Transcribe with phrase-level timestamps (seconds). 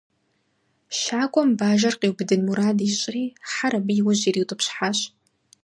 [0.99, 4.99] Щакӏуэм бажэр къиубыдын мурад ищӏри, хьэр абы и ужь ириутӏыпщхьащ.